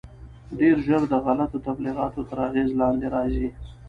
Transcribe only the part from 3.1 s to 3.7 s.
راځي.